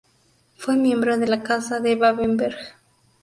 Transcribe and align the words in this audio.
Fue 0.57 0.77
miembro 0.77 1.19
de 1.19 1.27
la 1.27 1.43
Casa 1.43 1.79
de 1.79 1.95
Babenberg. 1.95 2.57